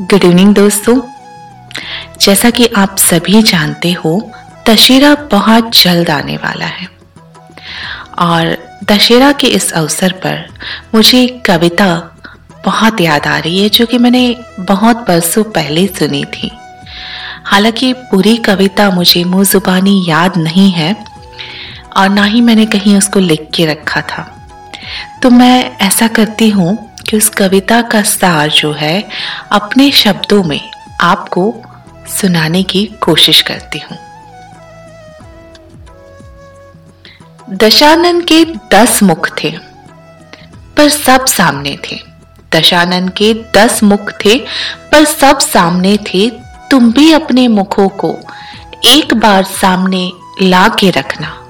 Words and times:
Good 0.00 0.24
evening 0.24 0.54
दोस्तों। 0.54 1.00
जैसा 2.20 2.50
कि 2.50 2.66
आप 2.66 2.96
सभी 2.98 3.42
जानते 3.42 3.92
हो, 3.92 4.32
दशहरा 4.68 5.14
बहुत 5.14 5.82
जल्द 5.82 6.10
आने 6.10 6.36
वाला 6.36 6.66
है। 6.66 6.88
और 8.18 8.58
दशहरा 8.84 9.32
के 9.32 9.46
इस 9.46 9.72
अवसर 9.72 10.12
पर 10.12 10.48
मुझे 10.94 11.42
कविता 11.46 12.16
बहुत 12.64 13.00
याद 13.00 13.26
आ 13.26 13.38
रही 13.38 13.62
है, 13.62 13.68
जो 13.68 13.86
कि 13.86 13.98
मैंने 13.98 14.36
बहुत 14.60 14.96
बरसों 14.96 15.44
पहले 15.44 15.86
सुनी 15.86 16.24
थी। 16.24 16.50
हालाँकि 17.44 17.92
पूरी 17.92 18.36
कविता 18.36 18.90
मुझे 18.90 19.24
मुँह 19.24 19.44
जुबानी 19.44 20.04
याद 20.08 20.36
नहीं 20.36 20.70
है, 20.70 21.04
और 21.96 22.08
ना 22.08 22.24
ही 22.24 22.40
मैंने 22.40 22.66
कहीं 22.66 22.96
उसको 22.96 23.20
लिख 23.20 23.48
के 23.54 23.66
रखा 23.66 24.00
था। 24.00 24.48
तो 25.22 25.30
मैं 25.30 25.76
ऐसा 25.76 26.08
करती 26.08 26.48
हूँ 26.48 26.88
कि 27.08 27.16
उस 27.16 27.28
कविता 27.28 27.82
का 27.82 28.02
सार 28.02 28.50
जो 28.50 28.72
है, 28.72 29.08
अपने 29.50 29.90
शब्दों 29.90 30.44
में 30.44 30.70
आपको 31.00 31.54
सुनाने 32.20 32.62
की 32.62 32.86
कोशिश 33.00 33.42
करती 33.42 33.78
हूँ। 33.78 33.98
दशानन 37.50 38.20
के 38.20 38.44
दस 38.44 39.02
मुख 39.02 39.44
थे, 39.44 39.58
पर 40.76 40.88
सब 40.88 41.26
सामने 41.26 41.78
थे। 41.90 42.00
दशानन 42.52 43.08
के 43.08 43.34
दस 43.34 43.82
मुख 43.82 44.12
थे, 44.24 44.38
पर 44.92 45.04
सब 45.04 45.38
सामने 45.38 45.96
थे। 45.96 46.30
तुम 46.70 46.92
भी 46.92 47.12
अपने 47.12 47.48
मुखों 47.48 47.88
को 47.88 48.18
एक 48.86 49.14
बार 49.14 49.44
सामने 49.44 50.12
ला 50.42 50.68
के 50.68 50.90
रखना। 50.90 51.44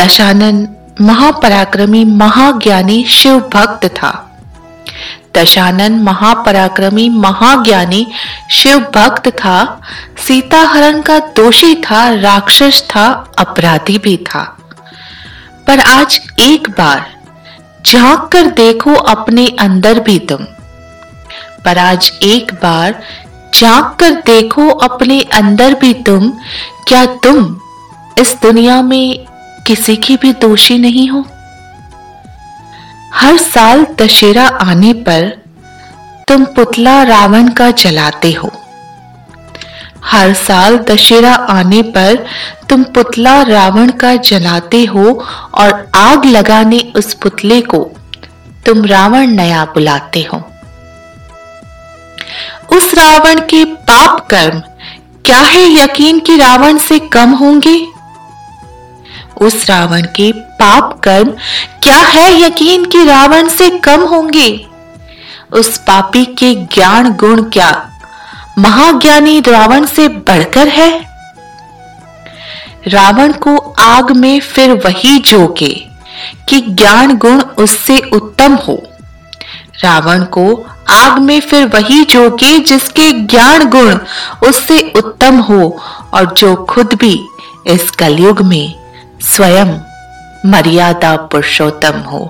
दशानन 0.00 0.68
महापराक्रमी 1.00 2.04
महाज्ञानी 2.04 3.04
शिव 3.04 3.40
भक्त 3.40 3.86
था। 3.86 4.28
दशानन 5.36 5.92
महापराक्रमी 5.92 7.08
महाज्ञानी 7.08 8.06
शिव 8.50 8.78
भक्त 8.78 9.28
था 9.28 9.80
सीता 10.26 10.58
हरण 10.58 11.02
का 11.02 11.18
दोषी 11.18 11.74
था, 11.74 12.14
राक्षस 12.14 12.82
था, 12.82 13.32
अपराधी 13.38 13.98
भी 13.98 14.16
था। 14.16 14.58
पर 15.66 15.80
आज 15.80 16.20
एक 16.38 16.70
बार 16.70 17.12
झाँक 17.86 18.30
कर 18.32 18.46
देखो 18.46 18.94
अपने 18.94 19.46
अंदर 19.60 20.00
भी 20.00 20.18
तुम। 20.18 20.44
पर 21.64 21.78
आज 21.78 22.12
एक 22.22 22.54
बार 22.54 23.02
झाँक 23.54 23.96
कर 24.00 24.10
देखो 24.10 24.68
अपने 24.68 25.20
अंदर 25.20 25.74
भी 25.74 25.94
तुम, 25.94 26.32
क्या 26.88 27.06
तुम 27.06 27.60
इस 28.18 28.36
दुनिया 28.42 28.82
में 28.82 29.24
किसी 29.66 29.96
की 29.96 30.16
भी 30.16 30.32
दोषी 30.32 30.78
नहीं 30.78 31.08
हो? 31.08 31.26
हर 33.14 33.36
साल 33.36 33.86
दशहरा 33.98 34.46
आने 34.46 34.92
पर 34.92 35.28
तुम 36.28 36.44
पुतला 36.44 37.02
रावण 37.02 37.48
का 37.48 37.70
जलाते 37.70 38.32
हो। 38.32 38.50
हर 40.04 40.32
साल 40.34 40.78
दशहरा 40.78 41.34
आने 41.34 41.82
पर 41.82 42.26
तुम 42.68 42.82
पुतला 42.84 43.42
रावण 43.42 43.90
का 43.90 44.14
जलाते 44.16 44.84
हो 44.84 45.24
और 45.54 45.90
आग 45.94 46.24
लगाने 46.24 46.92
उस 46.96 47.14
पुतले 47.14 47.60
को 47.60 47.90
तुम 48.66 48.84
रावण 48.84 49.26
नया 49.26 49.64
बुलाते 49.64 50.22
हो। 50.22 50.42
उस 52.76 52.94
रावण 52.94 53.40
के 53.40 53.64
पाप 53.64 54.26
कर्म, 54.30 54.60
क्या 55.24 55.40
है 55.40 55.70
यकीन 55.72 56.20
कि 56.20 56.36
रावण 56.36 56.78
से 56.78 56.98
कम 56.98 57.30
होंगे? 57.30 57.91
उस 59.40 59.70
रावण 59.70 60.02
के 60.02 60.32
पाप 60.32 61.00
कर्म 61.04 61.30
क्या 61.82 61.96
है 61.96 62.42
यकीन 62.42 62.84
कि 62.84 63.04
रावण 63.04 63.48
से 63.48 63.70
कम 63.70 64.00
होंगे? 64.00 64.66
उस 65.52 65.78
पापी 65.78 66.24
के 66.24 66.54
ज्ञान 66.54 67.12
गुण 67.12 67.42
क्या 67.42 67.88
महाज्ञानी 68.58 69.40
रावण 69.40 69.86
से 69.86 70.08
बढ़कर 70.08 70.68
है? 70.68 71.12
रावण 72.88 73.32
को 73.32 73.74
आग 73.78 74.10
में 74.10 74.40
फिर 74.40 74.70
वही 74.70 75.18
जोके 75.18 75.86
कि 76.48 76.60
ज्ञान 76.60 77.16
गुण 77.16 77.40
उससे 77.40 77.98
उत्तम 77.98 78.54
हो। 78.54 78.82
रावण 79.84 80.24
को 80.24 80.66
आग 80.88 81.18
में 81.18 81.40
फिर 81.40 81.66
वही 81.66 82.04
जोके 82.04 82.58
जिसके 82.58 83.12
ज्ञान 83.12 83.64
गुण 83.64 83.98
उससे 84.48 84.92
उत्तम 84.96 85.36
हो 85.36 85.80
और 86.14 86.34
जो 86.34 86.56
खुद 86.56 86.94
भी 86.94 87.24
इस 87.66 87.90
कलयुग 87.90 88.42
में 88.42 88.81
स्वयं 89.22 89.68
मर्यादा 90.46 91.14
पुरुषोत्तम 91.32 91.98
हो। 92.02 92.20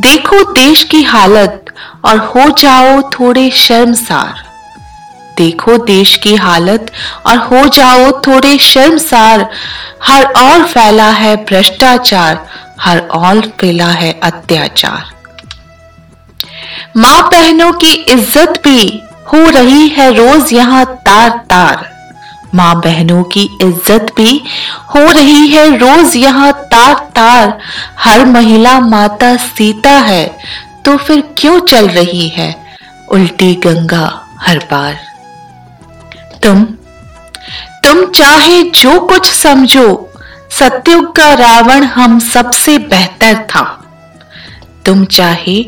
देखो 0.00 0.42
देश 0.52 0.82
की 0.84 1.02
हालत 1.02 1.64
और 2.04 2.18
हो 2.18 2.48
जाओ 2.58 3.00
थोड़े 3.10 3.50
शर्मसार। 3.50 4.42
देखो 5.36 5.76
देश 5.84 6.14
की 6.16 6.34
हालत 6.36 6.90
और 7.26 7.36
हो 7.38 7.66
जाओ 7.68 8.10
थोड़े 8.26 8.56
शर्मसार। 8.60 9.48
हर 10.02 10.24
और 10.24 10.64
फैला 10.64 11.08
है 11.10 11.36
भ्रष्टाचार, 11.44 12.44
हर 12.80 12.98
और 12.98 13.40
फैला 13.60 13.90
है 13.92 14.12
अत्याचार। 14.22 15.10
माँ 16.96 17.22
बहनों 17.30 17.72
की 17.74 17.92
इज़्ज़त 17.92 18.60
भी 18.64 19.02
हो 19.32 19.48
रही 19.50 19.88
है 19.88 20.12
रोज 20.14 20.52
यहाँ 20.52 20.84
तार 21.06 21.30
तार 21.50 21.90
माँ 22.54 22.74
बहनों 22.80 23.22
की 23.24 23.42
इज़्ज़त 23.62 24.12
भी 24.16 24.42
हो 24.94 25.00
रही 25.10 25.46
है। 25.48 25.66
रोज 25.78 26.16
यहाँ 26.16 26.52
तार 26.72 26.94
तार 27.16 27.58
हर 27.98 28.24
महिला 28.26 28.78
माता 28.80 29.34
सीता 29.38 29.90
है 30.00 30.26
तो 30.84 30.96
फिर 30.96 31.22
क्यों 31.38 31.58
चल 31.62 31.88
रही 31.88 32.28
है? 32.28 32.54
उल्टी 33.10 33.54
गंगा 33.56 34.06
हर 34.40 34.58
बार। 34.70 34.98
तुम 36.42 36.64
तुम 37.84 38.04
चाहे 38.10 38.62
जो 38.62 38.98
कुछ 39.00 39.30
समझो, 39.32 40.10
सत्युग 40.50 41.14
का 41.16 41.32
रावण 41.34 41.84
हम 41.86 42.18
सबसे 42.22 42.76
बेहतर 42.80 43.34
था। 43.46 43.62
तुम 44.86 45.04
चाहे 45.06 45.64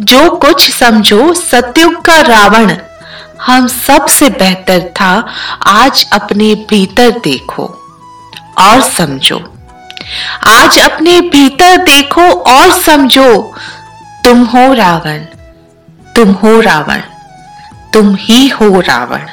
जो 0.00 0.28
कुछ 0.36 0.70
समझो, 0.70 1.32
सत्युग 1.34 2.00
का 2.04 2.20
रावण 2.22 2.74
हम 3.48 3.66
सबसे 3.66 4.28
बेहतर 4.30 4.80
था 5.00 5.26
आज 5.66 6.06
अपने 6.12 6.54
भीतर 6.54 7.10
देखो 7.10 7.64
और 8.58 8.82
समझो। 8.82 9.38
आज 10.48 10.78
अपने 10.78 11.20
भीतर 11.20 11.76
देखो 11.76 12.22
और 12.22 12.72
समझो। 12.82 13.54
तुम 14.24 14.44
हो 14.44 14.72
रावण, 14.74 15.18
तुम 16.16 16.32
हो 16.32 16.60
रावण, 16.60 17.00
तुम 17.92 18.16
ही 18.20 18.48
हो 18.48 18.80
रावण। 18.80 19.26